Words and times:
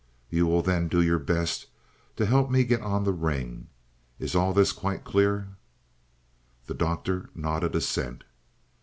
You 0.31 0.47
will 0.47 0.63
then 0.63 0.87
do 0.87 0.99
your 0.99 1.19
best 1.19 1.67
to 2.15 2.25
help 2.25 2.49
me 2.49 2.63
get 2.63 2.81
on 2.81 3.03
the 3.03 3.13
ring. 3.13 3.67
Is 4.17 4.33
all 4.33 4.51
this 4.51 4.71
quite 4.71 5.03
clear?" 5.03 5.49
The 6.65 6.73
Doctor 6.73 7.29
nodded 7.35 7.75
assent. 7.75 8.23